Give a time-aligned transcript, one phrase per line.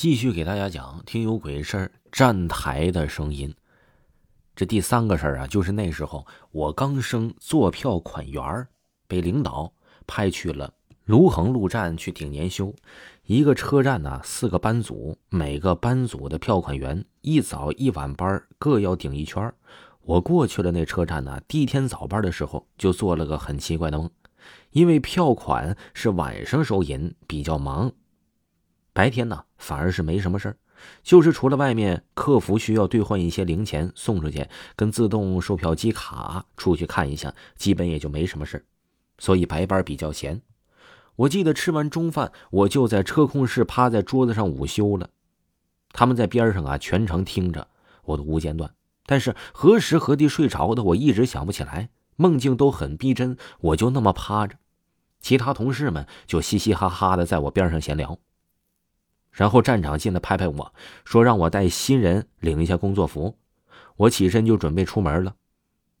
[0.00, 3.54] 继续给大家讲听有鬼事儿站台的声音。
[4.56, 8.66] 这第三个事儿啊，就是那时候我刚升坐票款员儿，
[9.06, 9.70] 被领导
[10.06, 10.72] 派去了
[11.04, 12.74] 卢衡路站去顶年休。
[13.26, 19.52] 一个车站呢，四个班组，每个班组的票款员一早一晚班各要顶一圈。
[20.00, 24.08] 我过去了那车站呢，第一天早班的时候就做了个很奇怪的梦，
[24.70, 27.92] 因为票款是晚上收银，比较忙。
[29.00, 30.56] 白天呢，反而是没什么事儿，
[31.02, 38.62] 就是除了外面客服需要兑换一些零钱送出去，跟自动售票机卡出去看一下，基本也就没什么事，
[39.16, 40.42] 所以白班比较闲。
[41.16, 45.08] 我记得吃完中饭，我就在车控室趴在桌子上午休了。
[45.92, 47.68] 他们在边上啊，全程听着
[48.04, 48.70] 我的无间断，
[49.06, 51.88] 但是何时何地睡着的，我一直想不起来。
[52.16, 54.56] 梦境都很逼真，我就那么趴着，
[55.22, 58.18] 其他同事们就嘻嘻哈哈的在我边上闲聊。
[59.30, 63.36] 然后站长进来拍拍我说：“让我带新人领一下工作服。”
[63.96, 65.36] 我起身就准备出门了。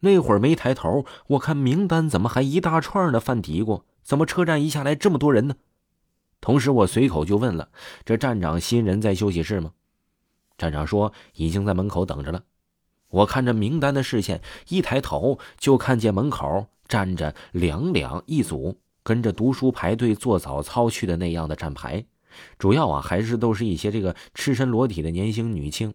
[0.00, 5.54] 那会儿没抬头，我看名单怎么还一大串的，犯嘀咕：怎么车站一下来这么多人呢？
[6.40, 7.70] 同时，我随口就问了
[8.04, 9.72] ：“这站长新人在休息室吗？”
[10.58, 12.42] 站长说：“已经在门口等着了。”
[13.08, 22.04] 我看着名单的视线，一抬头就看见门口站着两两一组，跟着读书排队做早操去的那样的站牌。
[22.58, 25.94] 主要啊，还是都是一些这个赤身裸体的年轻女青，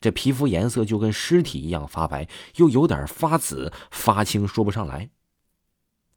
[0.00, 5.10] 这皮肤颜色就跟尸体一样发白，又有点发紫、发青，说不上来。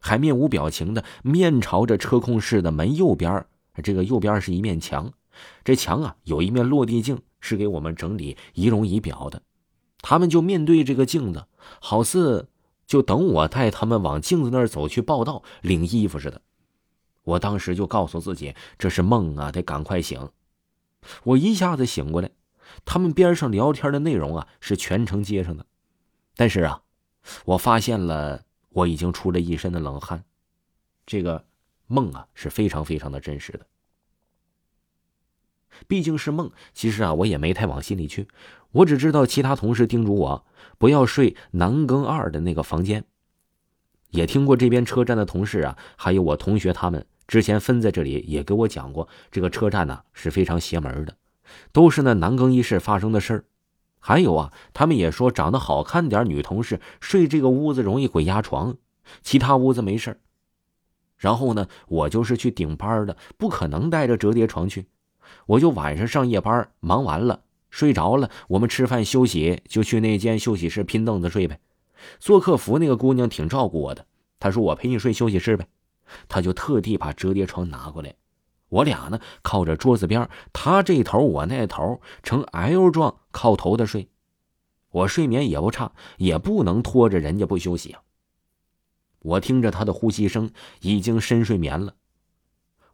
[0.00, 3.44] 还面无表情的面朝着车控室的门右边，
[3.82, 5.12] 这个右边是一面墙，
[5.64, 9.42] 这墙啊有一面落地镜，是给我们整理仪容仪表的。
[10.00, 11.46] 他们就面对这个镜子，
[11.80, 12.48] 好似
[12.86, 16.40] 就等我带他们往镜子那儿走去报道、领衣服似的。
[17.28, 20.30] 我当时就告诉自己这是梦啊，得赶快醒。
[21.24, 22.30] 我一下子醒过来，
[22.86, 25.66] 他们边上聊天的内容啊是全程接上的，
[26.36, 26.82] 但是啊，
[27.44, 30.24] 我发现了我已经出了一身的冷汗。
[31.04, 31.44] 这个
[31.86, 33.66] 梦啊是非常非常的真实的，
[35.86, 36.50] 毕竟是梦。
[36.72, 38.26] 其实啊，我也没太往心里去，
[38.72, 40.46] 我只知道其他同事叮嘱我
[40.78, 43.04] 不要睡南更二的那个房间，
[44.10, 47.06] 也听过这边车站的同事啊，还有我同学他们。
[47.28, 51.14] 之前分在这里也给我讲过，这个车站呢是非常邪门的，
[51.70, 53.44] 都是那男更衣室发生的事儿。
[54.00, 58.76] 还有啊，他们也说长得好看点女同事睡这个屋子容易鬼压床，
[59.22, 60.18] 其他屋子没事
[61.18, 64.86] 然后呢，我就是去顶班的，不可能带着折叠床去，
[65.46, 71.60] 我就晚上上夜班，忙完了睡着了，我们吃饭休息就去那间休息室拼凳子睡呗。
[72.20, 74.06] 做客服那个姑娘挺照顾我的，
[74.38, 75.66] 她说我陪你睡休息室呗。
[76.28, 78.14] 他就特地把折叠床拿过来，
[78.68, 84.08] 我俩呢靠着桌子边，他这头我那头，呈 L 状靠头的睡。
[84.90, 88.02] 我睡眠也不差，也不能拖着人家不休息啊。
[89.20, 91.94] 我听着他的呼吸声，已经深睡眠了。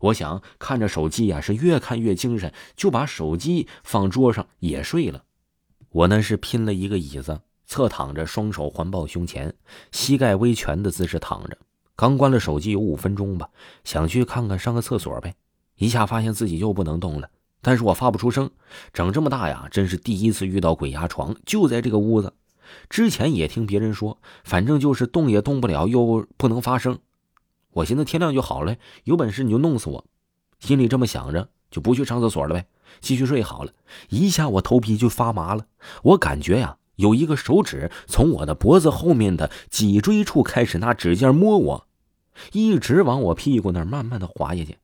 [0.01, 5.25] 我想看着手机呀，是越看越精神，就把手机放桌上也睡了。
[5.91, 9.55] 我呢是拼了一个椅子，侧躺着，双手环抱胸前，
[9.93, 11.57] 膝盖微蜷的姿势躺着。
[11.97, 13.49] 刚关了手机有五分钟吧，
[13.85, 15.35] 想去看看上个厕所呗，
[15.77, 17.31] 一下发现自己又不能动了，
[17.63, 18.51] 但是我发不出声。
[18.93, 22.33] 长这么大呀，真是第一次遇到鬼压床，就在这个屋子。
[22.89, 26.99] 之前也听别人说，反正就是动也动不了，又不能发声。
[27.73, 30.05] 我寻思天亮就好了，有本事你就弄死我。
[30.59, 32.67] 心里这么想着，就不去上厕所了呗，
[33.01, 33.73] 继续睡好了。
[34.09, 35.67] 一下我头皮就发麻了，
[36.03, 36.79] 我感觉呀。
[36.97, 41.87] 有一个手指从我的脖子后面的脊椎处开始拿指尖摸我，
[42.53, 44.79] 一直往我屁股那儿慢慢的滑下去，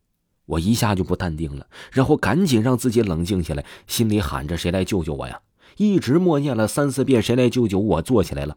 [0.46, 5.40] 我一下就不淡定了，然后赶紧让自己冷静下来，心里喊着谁来救救我呀！
[5.76, 8.56] 一直默念了三四遍谁来救救我，坐起来了。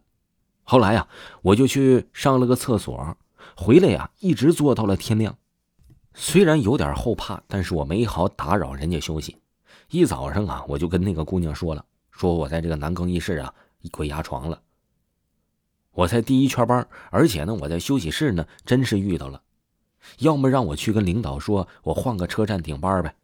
[0.64, 1.08] 后来呀，
[1.42, 3.18] 我就去上了个厕所，
[3.56, 5.38] 回来呀，一直坐到了天亮。
[6.16, 9.38] 虽然有点后怕，但是我没好打扰人家休息。
[9.90, 11.86] 一早上啊，我就跟那个姑娘说了。
[12.14, 13.54] 说我在这个男更衣室啊，
[13.92, 14.62] 鬼压床了。
[15.92, 19.42] 我才第一圈班，而且呢，我在休息室呢，真是遇到了。
[20.20, 23.16] 要么让我去跟领导说，我换个车站顶班呗。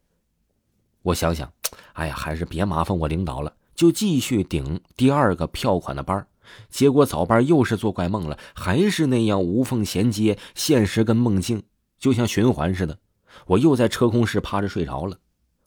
[1.03, 1.51] 我想想，
[1.94, 6.25] 哎呀，还是别麻烦我领导了，就继续顶第二个票款的班。
[6.69, 11.62] 结果早班又是做怪梦了，还是那样无缝衔接，现实跟梦境
[12.00, 12.97] 就像循环似的。
[13.45, 15.18] 我又在车控室趴着睡着了。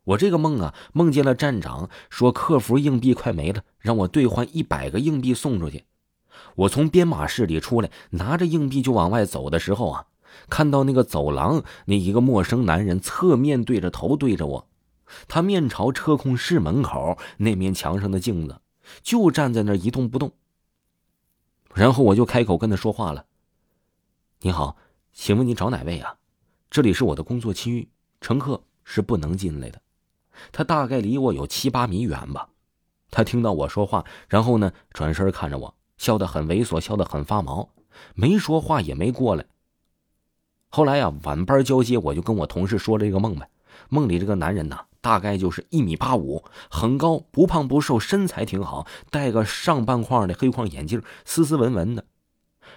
[0.04, 5.84] 我这个梦啊，梦见了站长说客服硬币快没了，让我兑换一百个硬币送出去。
[6.56, 10.06] 我从编码室里出来，拿着硬币就往外走的时候啊，
[10.48, 14.68] 看到那个走廊那一个陌生男人侧面对着头对着我，
[15.28, 18.60] 他面朝车控室门口那面墙上的镜子，
[19.02, 20.32] 就站在那儿一动不动。
[21.74, 23.26] 然后我就开口跟他说话了
[24.42, 24.76] ：“你好，
[25.12, 26.16] 请问你找哪位啊？
[26.68, 27.88] 这里是我的工作区域，
[28.20, 29.80] 乘客是不能进来的。”
[30.50, 32.48] 他大概离我有七八米远吧。
[33.10, 37.68] 他听到我说话，然后呢，转身看着我，笑得很猥琐，笑得很发毛，
[38.14, 39.44] 没说话也没过来。
[40.70, 43.48] 后来呀，晚班交接，我就跟我同事说了这个梦呗。
[43.90, 52.06] 梦里这个男人呐，大概就是一米八五，很高，不胖不瘦，身材挺好，戴个上半框的黑框眼镜，斯斯文文的，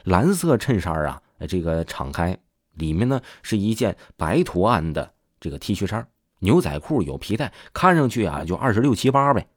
[0.03, 2.37] 蓝色衬衫啊，这个敞开，
[2.73, 6.05] 里面呢是一件白图案的这个 T 恤衫，
[6.39, 9.47] 牛仔裤有皮带，看上去啊就二十六七八呗。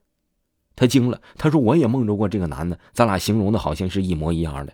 [0.77, 4.73] 他惊了，他说：“我也梦着过这个男的，咱俩形容的好像是一模一样的。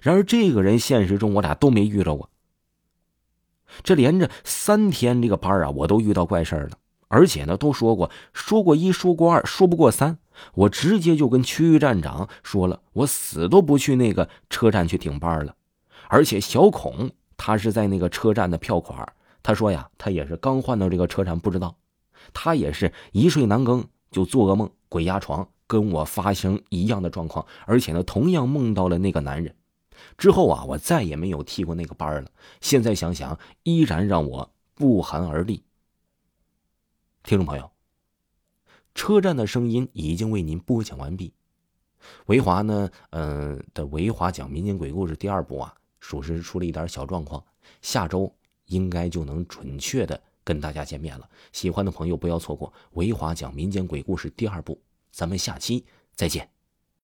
[0.00, 2.30] 然而这个人现实中我俩都没遇着过。
[3.82, 6.78] 这连着三天这个班啊，我都遇到怪事了，
[7.08, 10.18] 而且呢都说过，说过一，说过二，说不过三。
[10.54, 15.54] 我直接就跟区域站长说了，我死都不去那个车站去顶班了。
[16.08, 19.06] 而且小孔他是在那个车站的票款，
[19.42, 21.76] 他说呀，他也是刚换到这个车站，不知道，
[22.32, 29.56] 他也是一睡难更就做噩梦。”鬼压床，跟我发生一样的状况，而且呢，同样梦到了那个男人。
[30.18, 32.30] 之后啊，我再也没有替过那个班了。
[32.60, 35.64] 现在想想，依然让我不寒而栗。
[37.22, 37.70] 听众朋友，
[38.94, 41.32] 车站的声音已经为您播讲完毕。
[42.26, 47.42] 维华呢，嗯的维华讲民间鬼故事第二部啊，属实出了一点小状况，
[47.80, 48.34] 下周
[48.72, 50.20] 应该就能准确的。
[50.44, 54.76] 跟大家见面了，喜欢的朋友不要错过《维华讲民间鬼故事》第二部，
[55.12, 55.84] 咱们下期
[56.16, 56.51] 再见。